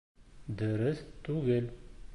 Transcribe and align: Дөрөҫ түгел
Дөрөҫ 0.61 1.05
түгел 1.29 1.73